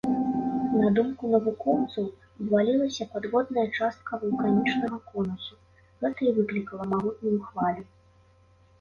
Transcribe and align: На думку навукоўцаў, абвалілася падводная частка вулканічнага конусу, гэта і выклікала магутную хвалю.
На 0.79 0.87
думку 0.99 1.23
навукоўцаў, 1.33 2.05
абвалілася 2.39 3.07
падводная 3.13 3.67
частка 3.77 4.11
вулканічнага 4.27 4.97
конусу, 5.13 5.55
гэта 6.03 6.19
і 6.31 6.37
выклікала 6.43 6.83
магутную 6.97 7.39
хвалю. 7.49 7.83